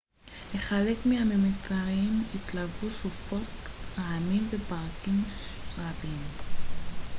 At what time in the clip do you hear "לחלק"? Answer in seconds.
0.55-0.97